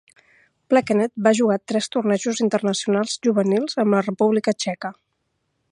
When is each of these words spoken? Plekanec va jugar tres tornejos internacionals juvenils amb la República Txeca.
Plekanec 0.73 1.11
va 1.27 1.33
jugar 1.39 1.57
tres 1.71 1.89
tornejos 1.95 2.41
internacionals 2.47 3.15
juvenils 3.27 3.79
amb 3.85 3.97
la 3.99 4.05
República 4.09 4.57
Txeca. 4.65 4.93